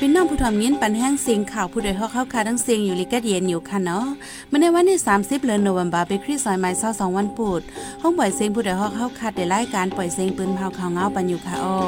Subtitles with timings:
[0.00, 4.06] พี่น้องผู้ทอมยินปันแห้งเสียงข่าวผู้ใดฮอกเข้าคาทั้งเสียงอยู่ลิกะเดียนอยู่ค่ะเนาะ
[4.48, 7.60] เมื่อในวันที่30เดือนโนเวมบาไปคริสซอยไม้2 2วันปูด
[8.02, 11.78] ห้องปล่อยเสียงผู้ใดฮอกเข้าคาได้รายการปล่อยเสียงปืนเผาข่าวเงาปันอยู่ค่ะอ้อ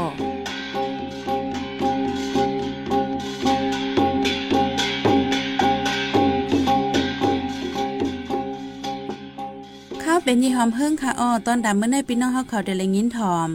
[10.24, 13.50] เป็นยี่หอมเพิ่งค่ะอ้อตอนดำเมื่อในพี่น้องเขาเขาเดลยินถอม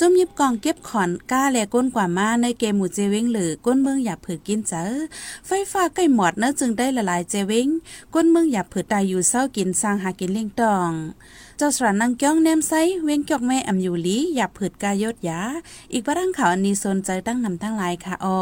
[0.00, 4.84] จมยิบกองเก็บขอนก้าแลก้นกว่ามาในเกมหมู่เจวิงหรือก้นเมืองอยากผือกินเจอ
[5.46, 7.68] ไฟฟ้าใกล้หมดนะจึงได้ละลายเจวิง
[8.14, 10.90] ก้นเมืองอยากผือตายอยู่เศร้ากินสร้างหากินเลี้ยงตอง
[11.56, 12.72] เจ้าสระนังก้องแนมไซ
[13.04, 15.40] เว้งกอกแม่อำอยู่ลีอยาผืดกายดยา
[15.92, 18.40] อีกประดังข่าวอันนี้สนใจตั้งนำทั้งหลายค่ะอ้อ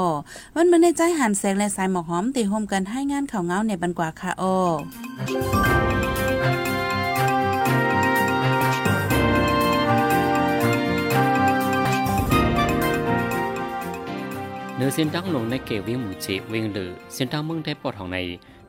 [0.54, 4.56] วันมื่อในใจหันแสงและสายหมอกหอมตีโฮมกันให้งานข่าวเงาในบันกว่าค่ะอ้อ
[14.86, 18.18] นื้อเส้นดังลงในเกวิ่งหมู่เจเวงหรือเส้นทางเมืองได้ปอดของใน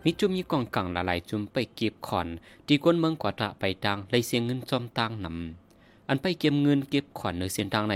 [0.03, 2.27] มีจุ่มมีกองกังละลายจุ่มไปเก็บขอน
[2.67, 7.95] ตีก้นเมืองกว่าตะไปตังเลยเสียงเงินจอมตังนำอันไปเก็บเงินเก็บขอนเนื้อเส้นทางใน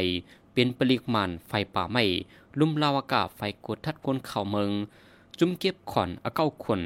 [0.54, 2.04] เป็นปริมาณไฟป่าไม้
[2.60, 4.72] ลุ่มลาวากาไฟกดทัดก้นเข่าเมือง
[5.40, 6.82] จุ่มเก็บขอนอเก้าคน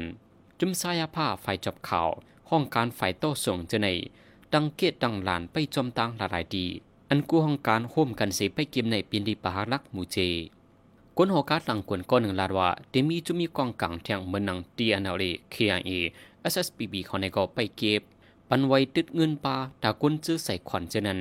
[0.60, 2.08] จุ่มสายผ้าไฟจอบข่าว
[2.50, 3.88] ห้องการไฟโต้ส่งเจใน
[4.52, 6.66] ดังเกตดังหลานไปจอมตังละลายดี
[7.10, 10.18] อันกู้ห้องการโฮมกันเสไปเก็บในปีนดีปะฮักลักหมู่เจ
[11.18, 15.90] กวนหอกาหลังกวนก้อนหนึ่งลาดว่าเดมีจุมีกองกังเทียงเมืองนังตีอันเอาเลเคียเอ
[16.40, 18.02] เอสเอสปีบีเขาในก็ไปเก็บ
[18.48, 21.20] ปันไว้ติดเงินปลาตากุนซื้อใส่ขวัญเจนัน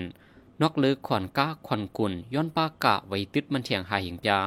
[0.61, 4.39] นอกเลือขวัญก้าขวัญกุนย้อนปากะไว้ติดมันเทียงหายหิงยา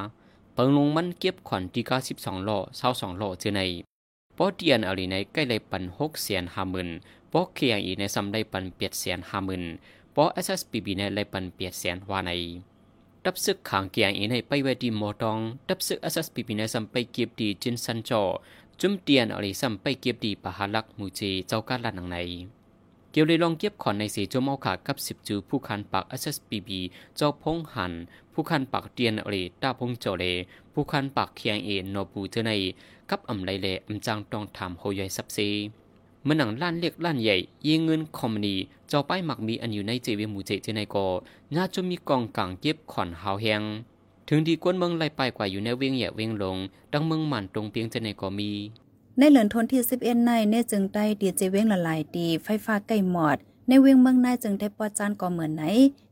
[0.55, 3.61] เปิงลงมันเก็บขวัญตีกาสิบสองลเศร้าสองโลเจใน
[4.37, 6.89] ปอเตียนอาเลในใกล้เลยปันหกเสียนห้าหมื่น
[7.33, 9.63] ปอเคียงอีในซ้ำได้ปันเปียดเสียนห้าหมื่น
[10.15, 12.33] ปอเอสเอสปีบีในเลยปันเปียดเสียนว่าใน
[13.25, 18.23] ดับซึกขางเกียงอีในไปเวดีมอตองดับซึกอสัสปีปีในสัมไปเก็บดีจินสันจอ
[18.81, 22.19] จุมเตียนอริสัมไปเก็บดีปะหาลักมูจีเจ้าการลันหนังใน
[23.11, 26.81] เกี่ยวเลยลองเก็บขอนในสีจมเอาขากับสิบจูผู้คันปากอสัสปีบี
[27.17, 27.93] เจ้าพงหัน
[28.33, 30.25] ผู้คันปากเตียนอริตาพงเจเล
[30.73, 32.51] ผู้คันปากเคียงเอ็นนอปูเจใน
[33.11, 35.49] กับอำไลเลอำจางตองถามโฮยอยสับซี
[36.27, 37.37] มื่อหนังล้านเล็กล้านใหญ่
[37.67, 38.55] ยิงเงินคอมมานี
[38.89, 41.07] เจ้าป้ายหมักมีอันอยู่ในเจวีหมูเจเจในกอ
[41.57, 43.63] น่าจะมีกองกลางเก็บขอนหาวแหง
[44.29, 46.57] ถึงดีกวนเมืองไล่ไปกว่าอยู่ในเวียงแย่เวียงลง
[46.93, 48.53] ดังเมืองหมันตรงเพียงเจในกอมี
[49.19, 53.39] ในเหลือนทนที่11ในเนจึงได้ดีเจเวียงละลายดีไฟฟ้าใกล้หมอด
[53.71, 55.65] ในเวียงเมืองนายจึงได้ปอจานก็เหมือนไหน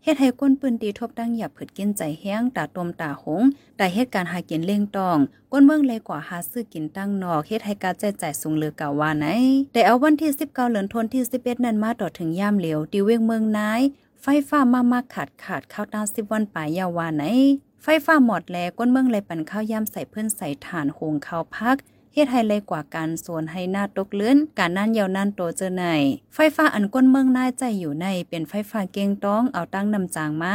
[0.05, 3.43] เฮ็ดให้ก้นปืนตีทบดังหยับผึดกินใจแห้งตาตมตาหง
[3.77, 5.19] ได้เหตุการหากินเล่งตอง
[5.53, 9.27] ก้นเมืองเลยกว่าหาซื้อกินตั้งนอกเฮ็ดให้การแจจ่ายสูงเลือกาว่าไหน
[9.73, 13.81] แต่เอาวันที่19เดือนธันที่11นั้นมาต่อถึงยามเหลียวที่เวียงเมืองนาย
[14.23, 17.25] ไฟฟ้ามามาขาดขาดข้าวตา10วันปลายยาวาไหน
[17.83, 21.77] ไฟฟ้าหมดแลก้นเมืองเลยปั่นข้าวยามใส่เพื่อนใส่ถ่านโหงข้าวพัก
[22.19, 25.85] เฮ็ดให้เลยกว่าการส่วนให้หน้าตกเลื่อนการนั่นยาวนั่นโตเจอใน
[26.35, 30.55] ไฟฟ้าอันก้นเมืองนายใจอยู่ในเป็นไฟฟ้าเก่งต้องเอาตั้งนำจางมา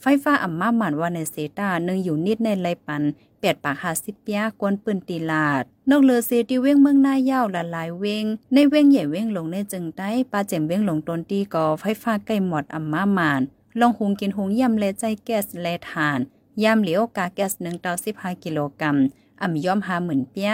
[0.00, 3.02] ไฟฟ้าอ่ำมาหมันว่าในเซตาหนึ่งอยู่นิดในไรปัน
[3.38, 13.40] เปียดปากหาสิบยากวนปืนตีลาด นอกเลือเซตีเว้งเมืองหน้ายาวละลายเว้งในเว้งใหญ่เว้งลงในจึงได้ปลาเจ็มเว้งลงต้นตีก่อไฟฟ้าใกล้หมดอ่ำมาหมัน
[13.80, 16.18] ลองหุงกินหุงย่ำเลใจแก๊สเลทาน
[16.62, 18.96] ย่ำเหลียวกาแก๊สหนึ่งต่อสิบห้ากิโลกรัม
[19.42, 20.52] อ่ำย่อมหาหมื่นเปีย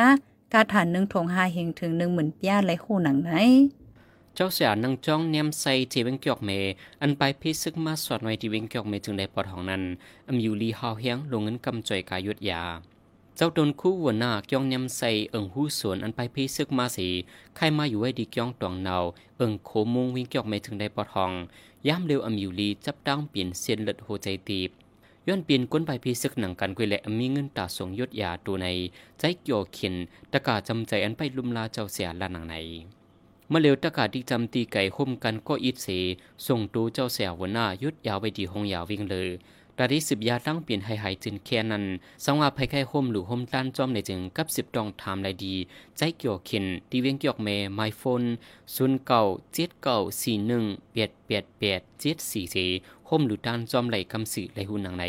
[0.53, 3.31] กาฐานหนึ่งทงหาเฮงถึงหนึ่งหมื่นปียไรคู่หนังไหน
[4.35, 6.51] เจ้าเสียนังจ้องเนียมใส่ที่เวงเกียกเม
[7.01, 9.83] อันไปพิซึกมาสอดไว้ที่เวงเกียกเมจึงได้ปอดของนั้น
[10.29, 12.63] อำอยู่ลีฮาวเฮียงลงเงินกำจ่อยกายุดยา
[13.37, 17.09] เจ้าตนคู่วัวหน้าเกียงเนียมใส่เอิงหูสวนอันไปพิซึกมาสี
[17.57, 18.97] ใครมาอยู่ไว้ดีเกียงตวงเนา
[19.39, 21.33] เอิงโคมุงวิงเกียกเมถึงได้ปอดของ
[21.89, 24.71] ย่ามเร็วอำอยู่ลีจับตั้งเปลี่ยนเส้นเลือดหัวใจตีบ
[25.29, 28.67] ย้อนเปลี่ยนก้นใบพีซึกหนังกันกุยแหละมีเงินตาสงยศยาตัวใน
[29.19, 29.95] ใจเกี่ยวขิน
[30.33, 32.55] ตะกาจำใจอันไปลุมลาเจ้าเสียละหนังใน
[33.49, 35.89] เมื่อเร็วตะกาที่จำตีไก่ห่มกันก็อิดเส
[36.47, 39.29] ส่งตูเจ้าเสียหัวหน้ายุดยาวไปดีหงยาววิ่งเลย
[39.79, 41.85] ตาที่สิบยาตั้งเปลี่ยนให้หายจินแค่นั้น
[42.25, 45.55] สังว่าภัยไข้ห่มหรือห่มต้านจอมในจึงกับสิบดองทามไรดี
[45.97, 48.23] ใจเกี่ยวขินตีเวียงเกี่ยวเมไมโฟน
[48.75, 52.57] ศูนย์เก่าเจ็ดเก่าสี่หนึ่งเปียดเปียดเปียดเจ็ดสี่ส
[53.09, 55.05] ห่มหรือด้านจอมไหลคำสื่อไหลหูหนังใน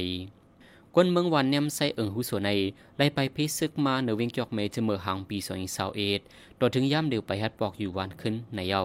[0.93, 2.49] กวนเมืองวันเนมใส่เอิงหูสวนใน
[2.97, 6.21] ไล่ไปพิซึกมาเหนเวงจอกเมจะเมื่อหางปีสองสาวเอ็ด
[6.59, 8.83] ต่อถึงย่ำเดียวไปฮัดปอกอยู่วันขึ้นในเย้า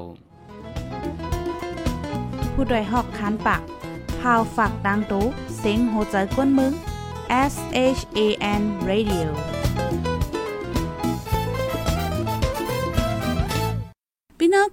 [2.53, 3.63] ผู้ดยหอกคานปาก
[4.23, 5.25] พาวฝากดังตู้
[5.57, 6.73] เสียงโหใจกวนมึง
[7.53, 7.55] S
[7.99, 8.21] H A
[8.61, 9.62] N Radio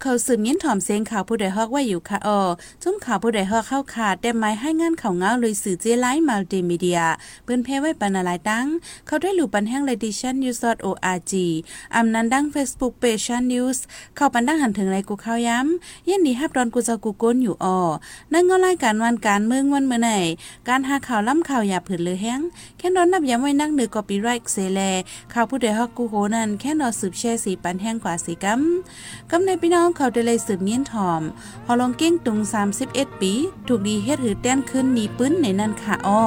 [0.01, 2.41] เขาสืบยิ้นถ่อมเสียงข่าวผู้ใดฮอกว่าอยู่ค่ะออ
[2.83, 7.01] จุ้มข่าวผู้ใดฮอกเข้าขาดแต่ไม้ให้งานข่าวเงาเลยสื่อเจไลท์มัลติมีเดีย
[7.43, 8.65] เปิ้นเพไว้ปันอะไรตั้ง
[9.07, 11.33] เขาได้หลู่ปันแห้ง Ledition News org
[11.95, 13.77] อำนั้นดัง Facebook Page News
[14.15, 17.79] เข้าปันดังหันถึงไรกูข้าวย้ำยันดีฮับดอนกูจะกูก้นอยู่ออ
[18.33, 20.09] นั่งก็รายการวันการเมืองวันเมื่อไหน
[20.67, 22.41] การหาข่าวล้ำข่าวอย่าผืนเลยแห้ง
[22.77, 24.79] แค่นอนนับย้ำไว้นั่งเนือกอปีไรค์เซแล
[25.33, 28.61] ข่าวผู้ใดฮอกกูโหนั่นแค่นอนสืบแช่สีปันแห้งกว่าสีกัม
[29.31, 31.21] กำในพี่น้ององเขาได้เลยสืบเนียนถอม
[31.65, 32.39] พอลองเก้งตุง
[32.79, 33.33] 31 ปี
[33.67, 36.23] ถูกดีเฮ็ดหือแต้นขึ้นมีปื้นในนั่นค่ะอ้อ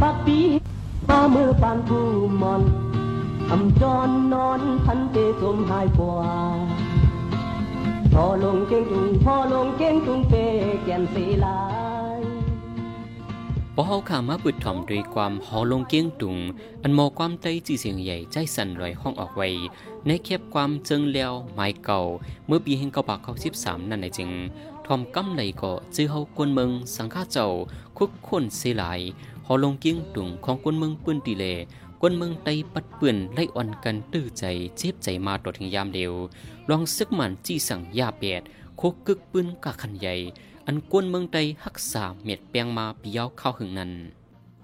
[0.00, 0.38] ปักปี
[1.08, 2.06] มามือปานผู้
[2.42, 2.62] มอน
[3.50, 6.32] อำจรนนอนพันเตสมหายกว่า
[8.12, 10.34] พอลงเก่งจุงพอลงเก่งจุงเป
[10.84, 11.58] แก่นสีลา
[13.78, 16.36] พอเฮาขามาปึดถ่อมด้วยความหอลงเกี้ยงตุง
[16.82, 19.48] อันหมอความใจจีเสียงใหญ่ใจสั่นลอยห้องออกไว้
[20.06, 21.98] ในแคบความเจิงแล้วไม้เก่า
[22.46, 24.30] เมื่อปีแห่งเก้าปากเก้าสิบสามนั่นเองจึง
[24.86, 27.46] ทอมกำไหลก็จื้อเฮากวนเมืองสังฆาเจ้า
[27.98, 29.00] คุกคนเสียหลาย
[29.46, 31.44] หอลงเกี้ยงตุงของกวนเมืองปืนตีเล
[32.00, 34.44] กวนเมืองไตปัดเปื่อนไล่อ่อนกันตื้อใจ
[34.76, 36.12] เจ็บใจมาตอถึงยามเดียว
[36.70, 38.42] ลองซึกมันจี้สั่งยาเปียด
[38.78, 40.14] โคกกึกปืนกะขันใหญ่
[40.66, 43.92] อันกวนเมืองไตหักษาเม็ดแปลงมาปียาวเข้าหึงนั้น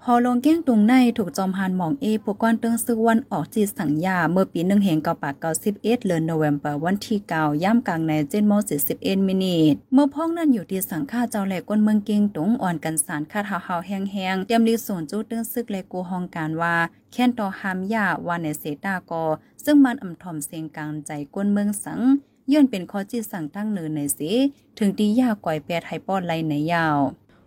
[0.07, 16.75] ฮอลงเก้งตุงในถูกจอมหานหมองเอปกรณ์เติงซึกวันออกจีสังยา เมื่อปีหนึ่งเหงเกาปากเกาสิบเอ็ดเดือนโนเวมเบอร์วันที่เก้าย่ำกลางในเจนโมสิสิบเอ็ดมินิทเมื่อพ้องนั่นอยู่ที่สังฆาเจ้าแหลกก้นเมืองเก้งตุงอ่อนกันสารคาดหาวๆแห้งเตรียมรีส่วนจู้เติงซึกเลกูฮองการว่า
[17.11, 19.23] แค้นต่อหามยาว่าในเสตากอ
[19.63, 22.01] ซึ่งมันอ่ำถ่อมเสียงกลางใจก้นเมืองสัง
[22.51, 24.31] ย้อนเป็นข้อจีสั่งตั้งเนินในสิ
[24.77, 26.97] ถึงตียาก่อยแปดไฮป้อดไลในยาว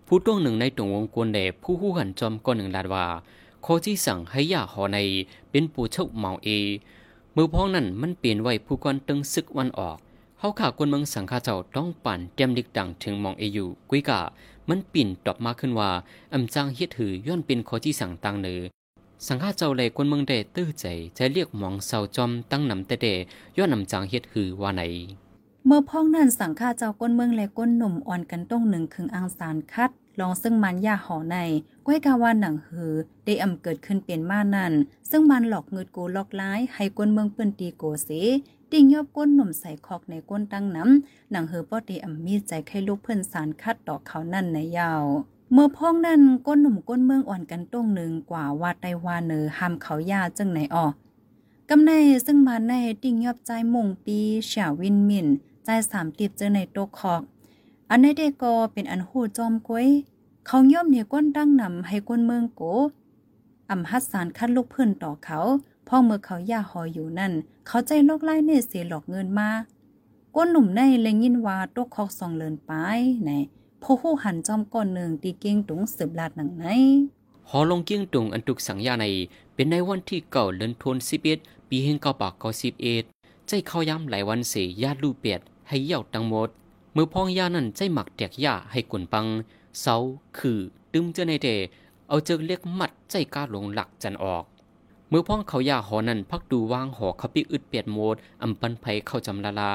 [0.06, 3.06] ผู้ต้องหนึ่งในตรงวงกวนแด่ผู้หู้หันจอมก้อนหนึ่งลาดว่า
[3.62, 4.98] โคที่สั่งให้ยาหอใน
[5.50, 6.48] เป็นผู้เช่าเมาเอ
[7.34, 9.96] มือพ้องนั้นมันเปลี่ยนไว้ผู้กวนตึงซึกวันออก
[10.38, 14.20] เฮาขากวนเมืองสังฆาเจ้าต้องปั่นเตรียมดิกดังถึงมองเออยู่กุ้ยกะ
[14.68, 15.90] มันปิ่นตอบมาขึ้นว่า
[16.34, 18.60] อำจางเฮ็ดหือย้อนเป็นโคที่สั่งตังเนือ
[19.24, 20.86] สังฆาเจ้าเลยกวนเมืองเดตื้อใจ
[21.18, 23.06] จะเรียกหมองเสาจอมตั้งนำแต่เด
[23.56, 24.82] ย้อนอำจางเฮ็ดหือว่าไหน
[25.66, 29.90] เมื่อพ้องนั่นสังฆาเจ้าก้นเมืองและก้นหนุ่มอ่อนกันต้องหนึ่งคึงอังสารคัด
[30.20, 31.36] ลองซึ่งมันยาหอใน
[31.86, 34.72] ก้อยกาว่าหนังหือ ได้อำเกิดขึ้นเป็นมานั่น
[35.10, 38.10] ซึ่งมันหลอกเงิดโกลอกร้าย ให้ก้นเมืองเปิ้นตีโกเส
[38.70, 45.04] ติ่งยอบก้นหนุ่มใส่คอกในก้นตั้งน้ำหนังหือป้อตีอำมีใจไข่ลูกเพื่อนสารคัดต่อเขานั่นในยาว
[45.52, 50.92] เมื่อพ้องนั่นก้นหนุ่มก้นเมืองอ่อนกันต้งหนึ่งกว่าว่าไตวาเนอหามเขายาจึงไหนออก
[51.68, 51.90] กำใน
[52.26, 52.72] ซึ่งมาใน
[53.02, 55.26] ติ่งยอบใจมงปีเฉาวินมิน
[55.64, 57.22] ใจสามติบเจอในโตคอก
[57.90, 59.86] อันในเดกอเป็นอันหูจอมก้วย
[60.46, 62.62] เขาย่อมเหนี่ยก้นตั้งนำให้ก้นเมืองโก
[63.70, 65.38] อำฮัดสารคัดลูกเพื่อนต่อเขา
[65.88, 67.32] พ่อเมื่อเขาย่าหออยู่นั่น
[67.66, 69.48] เขาใจโลกไล่เนเสียหลอกเงินมา
[70.36, 72.72] ก้นหนุ่มในเลยยินว่าโตคอกสองเลินไป
[73.24, 73.30] ไหน
[73.82, 76.64] พอหูหันจอมก้อนหนึ่งตีเก่งตุงสืบลาดหนังไหน
[77.48, 79.06] หอลงเกี้ยงตุงอันตุกสังยาใน
[79.54, 81.38] เป็นในวันที่เก่าเดือนธันสิบเอ็ด
[81.68, 83.04] ปีแห่งเก้าปากเก้าสิบเอ็ด
[83.46, 86.48] ใจเข้าย้ำหลายวันเสียญาติลูเปียดให้เหย่าตังหมด
[86.94, 89.26] มือพองยานั่นใจหมักแตกยาให้กวนปัง
[89.80, 89.94] เสา
[90.38, 90.58] คือ
[90.92, 91.48] ตึมเจอในเด
[92.08, 94.44] เอาเจอเรียกมัดใจกล้าลงหลักจันออก
[95.10, 99.72] มือพ้องเขายาหอนั่นพักดูวางหอเขาปิอึดเปียดโมดอำปันไผเข้าจำละลา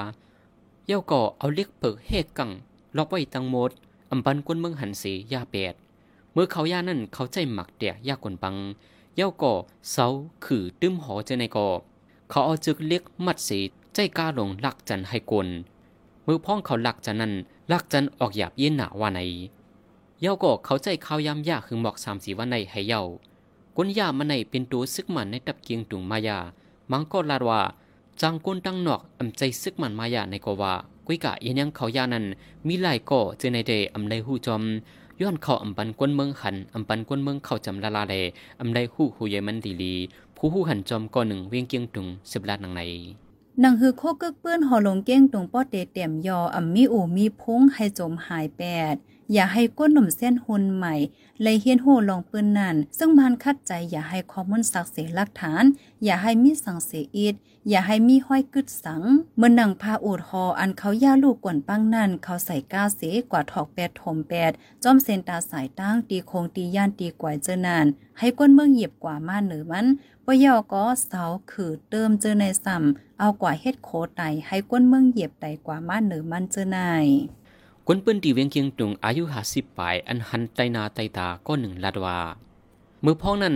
[0.88, 2.52] เย่าก่อเอาเรียกเปิกเฮกกัง
[2.98, 3.72] ล็อกไว้ตังหมด
[4.12, 5.74] อำปันกวนเมืองหันสียาเปด
[6.34, 8.56] เมื่อเขาย่านั่นเขาใจหมักเดียยากกวนปัง
[9.16, 9.54] เย้าก่อ
[9.92, 10.06] เสา
[10.46, 11.68] คือตึมหอเจในก่อ
[12.30, 13.60] เขาเอาจึกเล็กมัดสี
[13.94, 15.48] ใจกล้าลงลักจันให้กวน
[16.26, 17.34] มือพ้องเขาลักจันนั้น
[17.72, 19.20] ลักจันออกหยาบเย็นหนาว่าไหน
[20.22, 23.02] เย้าก่อเขาใจข้าวยำยาคือหมอกสามสีวันในให้เย้า
[23.76, 26.40] กวนยามันในเป็นตัวซึกมันในตับเกียงตุงมายา
[26.92, 27.62] มังก็ลาดว่า
[28.22, 30.74] จางกวนตั้งนอกอำใจซึกมันมายาในกว่า
[31.12, 32.26] กุ้ยกะยันยังเขายานั้น
[32.68, 34.64] มีหลายก่อเจอในเดอำไลหูจอม
[35.22, 38.16] ย้อนเข้าอำปันกวนเมืองหันอำปันกวนเมืองเข้าจำละลาเล
[38.60, 39.96] อำไดหู้หูเยมันดีลี
[40.36, 42.82] ผู้หู้หันจอมก่อหนึ่งเวียงเกียงตุงสิบลาดนังใน
[43.62, 48.64] หนังฮือโคกึกเปื้อนหอลงเก้งตรงป้อเตเต็มยออ่ำมีอูมีพุงให้จมหายแป
[48.94, 48.96] ด
[49.34, 50.96] อย่าให้ก้นหนุ่มเส้นหุนใหม่
[51.42, 55.64] เลยเฮียนโหลองปืนนั่น ซึ่งมันคัดใจอย่าให้ข้อมูลสักเสหลักฐาน
[56.04, 57.36] อย่าให้มีสังเสียอิด
[57.70, 59.02] อย่าให้มีห้อยกึดสัง
[59.38, 64.52] เมื่อหนังพาอูดหออันเขาย่าลูกกวนปังนั่น เขาใส่ก้าเสกว่าถอกแปดถมแปด
[64.84, 67.86] จอมเซนตาสายตั้งตีโคงตีย่านตีกวายเจอนาน
[68.20, 69.86] ให้ก้นเมืองเหยียบกว่ามาเหนือมัน
[70.26, 77.06] ปยอก็เสาคือเติมเจอในซ้ำเอากว่าเฮ็ดโคไตให้ก้นเมืองเหยียบไตกว่ามาเหนือมันเจอนาย
[77.88, 82.20] กวนเปิ้นตีเวียงเกียงตุงอายุหาสิบปลายอันหันไตนาไตตาก็หนึ่งลาดว่า
[83.04, 83.56] มือพ้องนั้น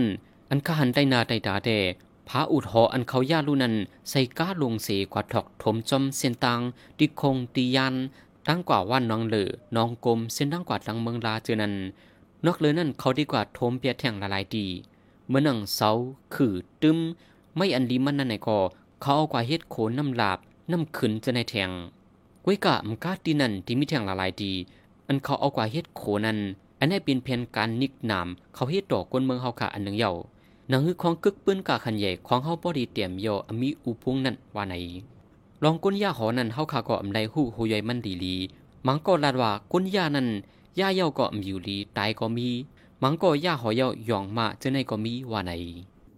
[0.50, 1.70] อันขหันไตนาไตตาเด
[2.28, 3.74] พาอุดหออันเขาย่าลูนั้น
[4.10, 6.60] ใส่ก้าลงเสกว่าถอกถมจอมเส้นตัง
[6.98, 7.94] ติคงตียัน
[8.48, 11.74] ตั้งกว่าว่านน้องเหลือน้องกลมเส้นตั้งกว่าดังเมืองลาเจอนั้น
[12.44, 14.66] นอกเลยนั่นเขาดีกว่าทมเปียแทงละลายดี
[15.28, 15.90] เมื่อนังเสา
[16.34, 16.98] ขือตึม
[17.56, 18.58] ไม่อันลีมันนั่นไหนก็
[19.00, 20.38] เขาเอากว่าเฮ็ดโขนน้ำลาบ
[20.70, 21.70] น้ำขึ้นจะในแทง
[22.48, 24.52] ก้วยกะมกาตีนันที่มีแทงละลายดี
[25.06, 26.38] อันเขาเอากว่าเฮ็ดโขนั้น
[26.78, 30.12] อันนี้เป็นเพียงการนิกนาม เขาเฮ็ดดอกก้นเมืองเฮาค่ะอันหนึ่งเยา
[30.70, 34.74] นังฮือของกึกปืนกาขันใหญ่ของเฮาบ่ดีเตรียมโยอมีอุพุงนั่นว่าไหน
[35.62, 38.36] ลองก้นยาหอนั้นเฮาค่ะก็อำไดฮู้ฮูใหญ่มันดีลี
[38.86, 40.28] มังก็ลาดว่าก้นย่านั้น
[40.78, 42.48] ยาเย่าก็อำอยู่ลีตายก็มี
[43.02, 45.52] มังก็ยาหอเย่าหยองมาเจอในก็มีว่าไหน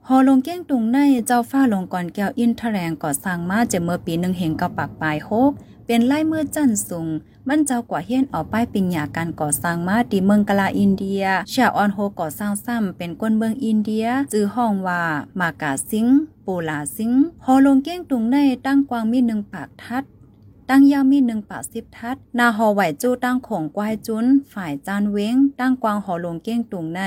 [0.06, 5.52] หอลงเก้งตุงในเจ้าฟ้าลงก่อนแก้วอินทแรงก่อสร้างมาจะเมื่อปีหนึ่งเหงกับปากปลายโฮก
[5.90, 7.08] เป็นไล่เมื่อจันสูง
[7.48, 15.02] มันเจ้ากว่าเฮียนออาป้ายปิญญาการก่อสร้างมาดีเมืองกลาอินเดียชาออนโฮก่อสร้างซ้ำเป็นก้นเมืองอินเดียจื้อห้องว่า
[15.40, 16.06] มากาซิง
[16.46, 17.12] ปูลาซิง
[17.44, 20.04] ฮอลงเก้งตุงในตั้งกวางมีหนึ่งปากทัด
[20.70, 27.00] ตั้งย่ามีหนึ่งปากสิบทัด นาหอไหวจู้ตั้งของกวายจุน ฝ่ายจานเว้ง ตั้งกวางหอลงเก้งตุงใน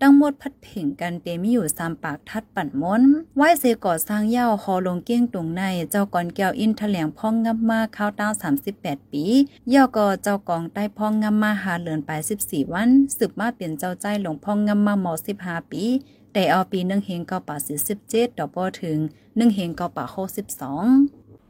[0.00, 3.02] ตั้งหมดพัดเพ่งกันเตมีอยู่สามปากทัดปั่นม้น
[3.36, 8.32] ไหวเสก่อสร้างเย่าหอลงเก้งตุงใน เจ้าก่อนแก้วอินแถลงพ่องงับมาเข้าวตั้ง
[8.72, 9.24] 38ปี
[9.72, 12.10] ย่อก็เจ้ากองใต้พ่องงับมาหาเหลือนไป
[12.42, 15.84] 14วัน สืบมาเป็นเจ้าใจหลวงพ่องงับมาหมอ15ปี
[16.32, 17.56] แต่เอาปีหนึ่งเฮงเก้าป่า
[17.88, 18.98] สิบเจ็ดดอกบ่ถึง
[19.36, 20.86] หนึ่งเฮงเก้าป่าหกสิบสอง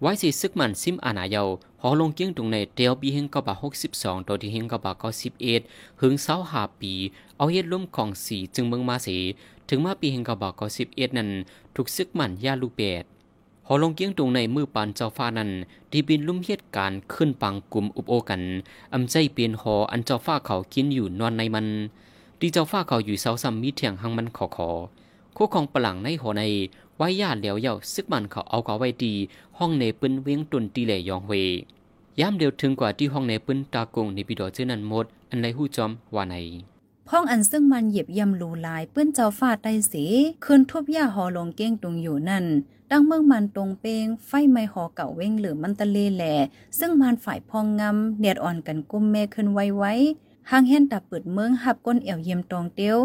[0.04, 1.42] ไว้สิซึกมันซิมอานาเยา
[1.82, 5.61] หอลงเกียงตรงในเตียวปีเฮงกบะหกสิบสองตัวที่เฮงกบะเก้าสิบเอ็ด
[6.00, 6.92] หึงเสาหาปี
[7.37, 9.16] เอาเฮ็ดร่วมของสีจึงเมืองมาสี
[9.68, 11.30] ถึงมาปีเฮงกบะเก้าสิบเอ็ดนั้น
[11.75, 13.04] ถูกซึกมันย่าลูกเปด
[13.66, 15.50] หอลงเกียงตรงในมือปานเจ้าฟ้านั้น
[15.90, 18.42] ที่บินลุ่มเหตุการขึ้นปังกลุ่มอุบโอกัน
[18.94, 21.66] อำใจเปลี่ยนหออันเจ้าฟ้าเขากินอยู่นอนในมัน
[22.40, 24.71] ที่เจ้าฟ้าเขาอยู่เสาซ้ำมีเถียงหังมันขอขอ
[25.37, 26.42] คู่ของปลังในหอใน
[26.97, 29.15] ไว้ญาติเหลียวเย่าซึกมันเขาเอาเกาไว้ดี
[29.59, 31.33] ห้องในปืนเวียงตุนตีเหลยองเว
[32.21, 36.35] ย้ำเดียวถึงกว่าที่ห้องในปืนตากงในปิดอเจอนันหมด อันไรหู้จอมว่าไหน
[37.09, 40.05] พ่องอันซึ่งมันเหยียบย่ำลูลายเปื้นเจ้าฟาดได้สี
[40.45, 42.45] คืนทุบย่าหอลงเก้งตรงอยู่นั่น
[42.91, 46.35] ตั้งเมืองมันตรงเปงไฟไม้หอเก่าเว้งหรือมันตะเลแหล่
[46.79, 49.93] ซึ่งมันฝ่ายพองงำเนียดอ่อนกันกุ้มแม่ขึ้นไวไว้
[50.51, 52.97] หางเห็นตาเปิดเมืองหับก้นเอี่ยวเยี่ยมตองเตียว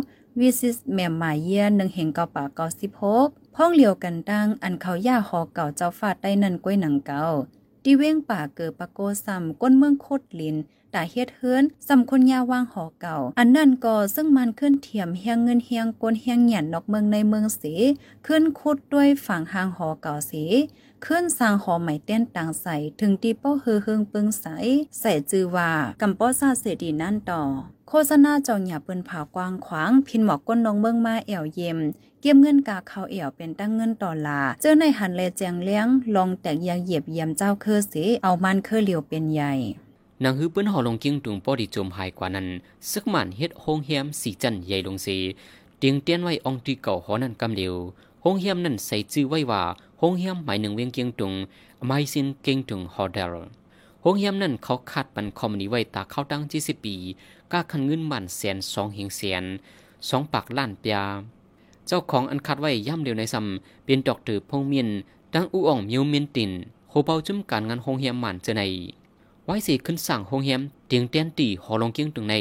[0.41, 7.25] วิซิสแม่หมาเยียหนึ่งเห็งเกาป่าเกาสิบหกพ้องเหลียวกันตั้งอันเขาย่าหอเก่าเจ้าฟาดได้นั่นก้วยหนังเก่า
[7.83, 10.55] ที่เว้งป่าเกิดปะโกซ้ำก้นเมืองโคตรลิน
[10.93, 17.63] ตาเฮ็ดเฮือนสำคนยาวางหอเก่า อันนั่นก็ซึ่งมันขึ้นเทียมเฮียงเงินเฮียงกนเฮียงหยันนอกเมืองในเมืองเส
[18.27, 20.33] ขึ้นคุดด้วยฝั่งหางหอเก่าเส
[21.05, 22.67] ขึ้นสร้างหอใหม่เต้นต่างใส
[22.99, 24.45] ถึงตีเป้าเฮือเฮืองปึงใส
[24.99, 27.41] ใส่จือว่ากำป้อซาเสดีนั่นต่อ
[27.89, 31.77] โฆษณาจองหยาปืนผ่ากว้างขวาง พินหมอกก้นนองเมืองมาแอวเย็ม
[32.21, 39.53] เกี่ยมเงินกาเขาเอี่ยวเป็นตั้งเงินต่อลา เจอในหันเลแจงเลี้ยง ลองแตกยางเหยียบเยี่ยมเจ้าเคอเสเอามันเคอเหลียวเป็นใหญ่
[40.23, 42.47] นางฮือเปิ้นหอลงเกียงตุงป้อดีจมหายกว่านั้น
[42.91, 45.07] ซึกหมันเฮ็ดโฮงเฮียมสีจันใหญ่ลงเส
[45.77, 47.75] เตียงเตียนไว้องที่เก่าหอนั้นกำเดียว
[48.21, 49.61] โฮงเฮียมนั้นใส่ชื่อไว้ว่า
[49.99, 51.33] โฮงเฮียมหมายหนึ่งเวียงเกียงตุง
[51.85, 53.35] ไมซินเกียงตุงฮอเดล
[54.01, 56.95] โฮงเฮียมนั้นเขาคาดปันคอมนี้ไว้ตาเข้าตั้งยี่สิบปี
[57.51, 59.43] ก้าคันเงินหมันแสนสองเฮงแสน
[60.09, 60.97] สองปากล้านเปีย
[61.87, 64.89] เจ้าของอันคัดไว้ย่ำเดียวในซ้ำเป็นดอกตือพงเมียน
[65.33, 66.51] ตั้งอูอ่องมิวเมียนติน
[66.89, 68.63] โฮเปาจุ่มการงานโฮงเฮียมหมันเจอใน
[69.49, 72.35] ไว้สิขึ้นสั่งโฮงเฮียมเตียงเตียนตีหอลงเกียงตรงใน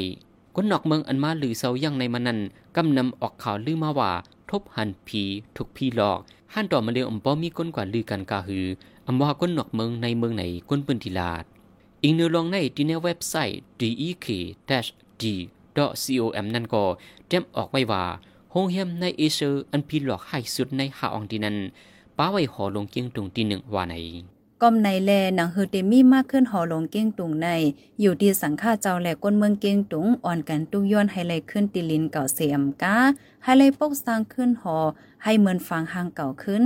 [0.55, 2.39] คนนอกเมืองอันมาหรือเซายังในมันนั้น
[2.77, 4.13] กำนำออกข่าวลือมาว่า
[4.51, 5.23] ทบหันผี
[5.57, 6.19] ถูกผีหลอก
[6.55, 8.67] หันต่อมาเดียวอมป้อมีก้นกว่าลือกันกาหือ
[9.07, 11.45] อำว่าก้นนอกเมืองในเมืองไหนก้นปืนทีลาด
[12.03, 16.83] อีกเนื้อลองในที่ในเว็บไซต์ dek-d.com นั่นก็
[17.27, 18.05] เตรียมออกไว้ว่า
[18.51, 21.57] โฮงเฮียมในเอเชียอันผีหลอกให้สุดในหาอองที่นั้น
[22.19, 23.95] ป้าไว้หอลงเกียงตรงที่หนึ่งว่าไหน
[24.63, 27.49] ก้มในแลหนังเฮอเตมีมากขึ้นหอหลงเก้งตุงใน
[28.01, 32.97] อยู่ที่สังฆาเจ้าแหลก้นเมืองเก้งตุงอ่อนกันตุย้อนให้ไหลขึ้นติลินเก่าเสียมกา
[33.45, 34.77] ให้ไหลปกสร้างขึ้นหอ
[35.25, 36.65] ให้เหมือนฟังหางเก่าขึ้น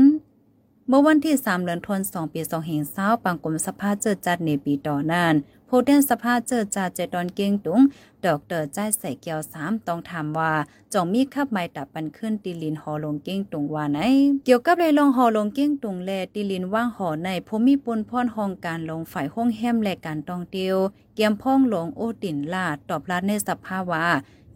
[0.93, 5.35] เมื่อวันที่ 3 เดือนธันวาคมปี2 5 0 0ปังกรมสภาเจิดจัดในปีต่อนั้น
[5.69, 7.81] ผู้แทนสภาเจิดจัดเจดอนเก้งตุง
[8.25, 10.53] ดอกเตอร์ใจใส่เกียวสามต้องถามว่า
[10.93, 13.99] จองมีขับไม้ตับปันขึ้นตีลินหอลงเก้งตุงว่าไหน
[14.45, 20.77] เกี่ยวกับเลยลองหอลงเก้งตุงแลตีลินว่างหอในพมีปนพ่อนห้องการลงฝ่ายห้องแฮมและการตองเตียว
[21.15, 24.05] เกียมพ่องหลงโอตินลาดตอบรัดในสภาว่า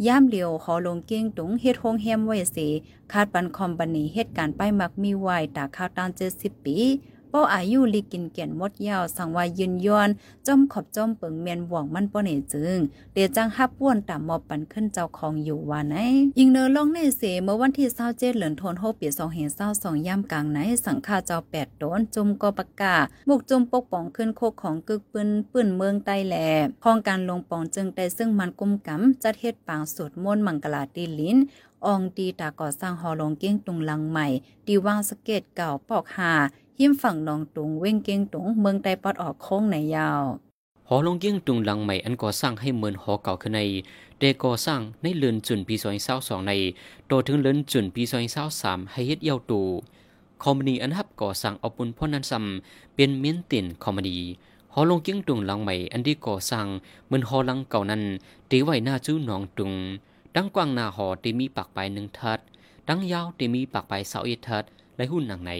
[0.06, 2.68] ย่ามเลียวหอลงเก้งตุงเฮ็ดโฮงแฮมไว้สิ
[3.12, 6.76] คาดปันคอมบันนีเฮ็ดการไปมักมีไว้ตาข้าวตานเจ็ดสิบปี
[7.36, 10.08] ป้ออายุลีกินเกียนมดยาวสังวายืนย้อน
[10.46, 12.78] จอมขอบจอมเปิงเมียนหว่องมันป้อเนจึง
[13.12, 15.96] เดจังฮับว่วนตามมอบปันขึ้นเจ้าของอยู่ว่าไหน
[16.38, 19.48] ยิงเนอล่องในเสเมื่อวันที่27เจ็ดเหลือนทนโฮปี2เห็น
[19.78, 22.96] 22ย่ำกลางไหนสังฆาเจ้า8โดนจุมกอปากา
[23.28, 26.34] บุกจุมปกป้องขึ้นโคกของกึกปืนปืนเมืองใต้แหล
[26.82, 31.38] พ้องการลงปองจึงได้ซึ่งมันกุมกำจัดเฮ็ดปางสุดมนต์มังกลาตีลิน
[31.86, 34.26] อองตีตาก่อสร้างหอลงเก้งตุงลังใหม่
[34.66, 36.32] ดีวางสเก็ตเก่าปอกหา
[36.80, 40.22] หิมฝั่งนองตุงเว้งเก้งตุงเมืองใต้ปอดออกโค้งในยาว
[40.88, 43.60] หอลงเกี้ยงตุงหลังใหม่อันก่อสร้างให้เหมือนหอเก่าขึ้นใน
[44.18, 46.52] เดก่อสร้างในเลือนจุนปีซอยเศร้าสองใน
[47.06, 49.60] โตถึงเลือนจุนปีซอยเศร้าสามให้เฮ็ดเย้าตู
[50.42, 52.44] คอมมานีอันฮับก่อสร้างเอาปุนพ่อนันซัม
[52.94, 54.16] เป็นเมียนตินคอมมานี
[54.72, 56.66] หอลงเกี้ยงตุงหลังใหม่อันที่ก่อสร้าง
[57.06, 58.02] เหมือนหอหลังเก่านั้น
[58.50, 59.72] ตีไว้หน้าจู้หนองตุง
[60.34, 62.38] ดังกว้างหน้าหอตีมีปากไปหนึ่งทัด
[62.88, 64.64] ดังยาวตีมีปากไปเสาเอ็ดทัด
[64.96, 65.52] และหุ่นหนังใน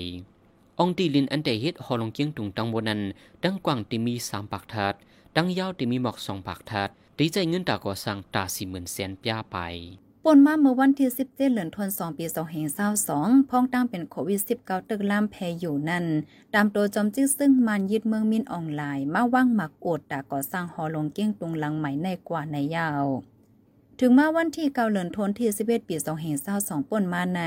[0.82, 3.00] องตีลินอันเดเฮ็ดหอลงเกี้ยงตุงตังบนนั้น
[3.42, 4.94] ดังกว้างตีมีสามปากทัด
[5.36, 6.88] ดังยาวตีมีหมอกสองปากทัด
[7.18, 9.58] ดีใจเงินตาก่อสร้างตาสี่หมื่นแสนป้าไป
[10.24, 12.24] ปนมาเมื่อวันที่17เดือนธันวาคมปี
[12.88, 16.04] 2522พ้องตั้งเป็นโควิด -19 ตึกล่ามแพอยู่นั่น
[16.54, 23.04] ตามตัวจอมจิ้ซึ่งมันยึดเมืองมินออนไลน์ มาว่างหมักโอดตาก่อสร้างหอลงเกี้ยงตุงหลังใหม่ในกว่าในยาว
[24.00, 25.96] ถึงมาวันที่เกาเหลินทนที่11ปี
[26.42, 27.42] 2522ป่นมาใน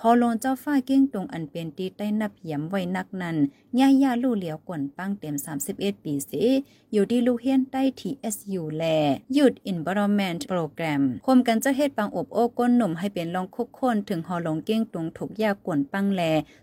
[0.00, 3.36] ฮอลนเจ้าฟ้าเก้งตรงอันเป็นตีใต้นับเหียมไว้นักนั้น
[3.78, 5.34] ย่ายาลู่เหลียวกวนปังเต็ม
[5.70, 6.44] 31 ปีสิ
[6.92, 8.84] อยู่ที่ลูกเฮียนใต้ TSU แล
[9.34, 16.22] หยุด Environment Program คมกันจะเฮ็ดปังอบโอ้ก้นหนุ่มให้เป็นลองคุกคนถึงฮอลงเก้งตรงถูกยากวนปังแล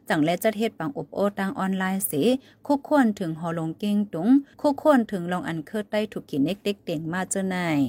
[0.10, 2.24] จังและจะเฮ็ดปังอบโอ้ทางออนไลน์สิ
[2.68, 4.30] คุกคนถึงฮอลงเก้งตรง
[4.62, 7.82] คุกคนถึงลองอันเคิดใต้ถูกกินเน็กเด็กเต่งมาเจ้านาย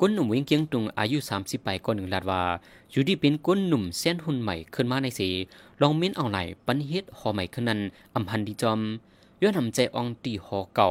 [0.00, 2.42] ก้นหนุ่มวิ่งเกียงตุงอายุ 30ปีก็หนึ่งลาดว่า
[2.90, 5.28] อยู่ที่เป็นก้นหนุ่มเส้นหุ่นใหม่ขึ้นมาในสี
[5.80, 7.80] ลองเม้นเอาไหนปันเฮ็ดหอใหม่ขึ้นนั้น
[8.14, 8.80] อำพันดีจอม
[9.42, 10.88] ย้อนนำใจอองตีหอเก่า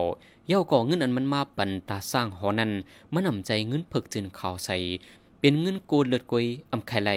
[0.48, 2.72] เย่าก่อเงินอันมันมาปันตาสร้างหอนั้น
[3.14, 4.70] มันนำใจเงินเพิกจึนขาวใส
[5.40, 7.12] เป็นเงินโกนเลือดกวยอำไข่ไหล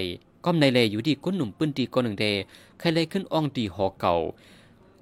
[0.45, 2.25] ก้อมในแลอยู่ที่ก้นหนุ่มปื้นตีก้อนหนึ่งเด
[2.79, 4.15] ไข่ไหลขึ้นอองตีหอเก่า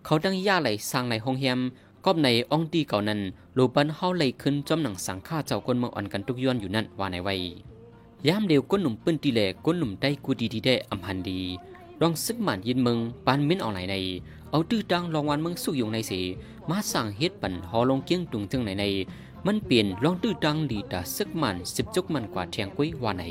[0.04, 1.60] เขาดังย่าไหลสร้างในห้องแฮม
[2.04, 3.20] กอบในอ่องตีเก่านั้น
[3.54, 7.34] โลบันเฮาไหลขึ้นจอมหนังสังฆาเจ้าคนเมืองอ่อนกันทุกย้อนอยู่นั่นว่าในไว้
[8.28, 11.40] ยามเดียวก้นหนุ่มปื้นตีแหลก้นหนุ่มได้กูดีที่ได้อำพันดี
[12.00, 13.96] ลองซึกหมันยินเมืองปานมิ้นเอาไหลใน
[14.50, 16.20] เอาตื้อดังลองวันเมืองสุกอยู่ในสี
[16.70, 18.84] มาสั่งเฮ็ดปันหอลงเกี้ยงตุงจึงไหนใน
[19.46, 23.24] มันเปลี่ยนลองตื้อดังดีตาซึกหมันสิบจุกมันกว่าเทียงกุ้ยว่าไหน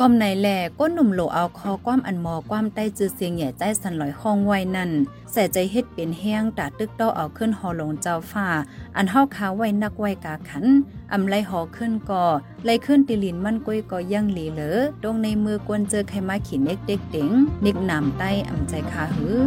[0.00, 4.90] ก้มในแหล่ก้นหนุ่มโหลเอาคอความอันมอความใต้จือเสียงใหญ่ใจสันลอยห้องไว้นั่น
[5.32, 8.48] ใส่ใจเฮ็ดเป็นแห้งตาตึกเต้าเอาขึ้นหอลงเจ้าฟ้า
[8.96, 10.64] อันเฮาขาไว้นักไว้กาขัน
[11.12, 12.24] อำไลหอขึ้นก่อ
[12.64, 17.28] ไลขึ้นติลินมันกุ้ยก็ยังหลีเหลอตรงในมือกวนเจอไขมาขีเน็กเด็กเต็ง
[17.64, 19.38] นิกนามใต้อำใจคาหือ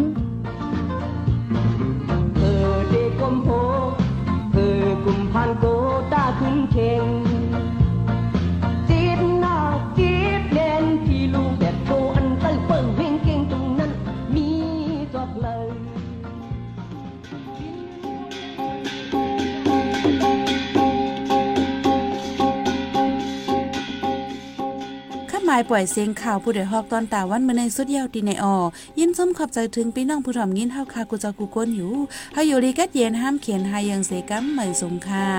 [2.35, 3.47] เธอเด็กกมโพ
[4.51, 4.57] เอ
[5.05, 5.65] กุมพันโก
[6.13, 28.55] ตาขึ้นเข่งายปล่อยเสียงข่าวผู้ใดฮอกตอนตาวันเมื่อในสุดเยาวตีในออ
[28.99, 31.93] ยินส้มขอบใจถึงพี่น้องผู้ถ่อมยินเท่าคากูจะกูก้นอยู่
[32.33, 35.29] เฮาอยู่ลีกัดเย็นห้ามเขียนหายังเสกัมเหม่สงค่ะ